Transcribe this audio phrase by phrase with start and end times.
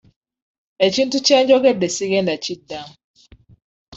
[0.85, 2.95] Ekintu kye njogedde sigenda kukiddamu.